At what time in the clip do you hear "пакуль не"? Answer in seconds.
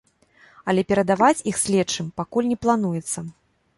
2.23-2.57